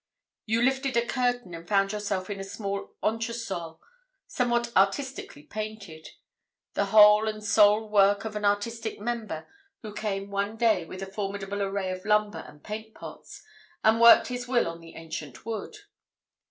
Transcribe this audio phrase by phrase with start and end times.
[0.47, 3.79] You lifted a curtain and found yourself in a small entresol,
[4.25, 9.47] somewhat artistically painted—the whole and sole work of an artistic member
[9.83, 13.43] who came one day with a formidable array of lumber and paint pots
[13.83, 15.77] and worked his will on the ancient wood.